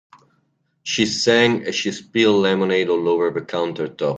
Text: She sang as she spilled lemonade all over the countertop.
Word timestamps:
She 0.81 1.05
sang 1.05 1.63
as 1.63 1.75
she 1.75 1.91
spilled 1.91 2.41
lemonade 2.41 2.89
all 2.89 3.07
over 3.07 3.29
the 3.29 3.41
countertop. 3.41 4.09